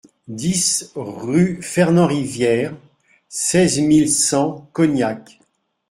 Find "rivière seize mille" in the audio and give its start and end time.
2.07-4.09